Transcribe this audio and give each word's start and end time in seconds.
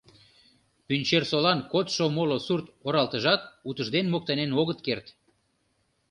Пӱнчерсолан 0.87 1.59
кодшо 1.71 2.05
моло 2.15 2.37
сурт-оралтыжат 2.45 3.41
утыжден 3.69 4.05
моктанен 4.13 4.51
огыт 4.61 4.79
керт. 4.85 5.05